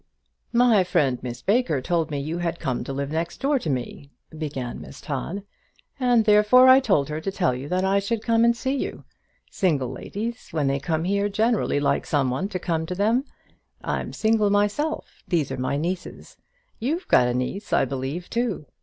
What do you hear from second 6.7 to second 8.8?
told her to tell you that I should come and see